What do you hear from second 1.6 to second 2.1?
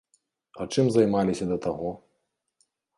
таго?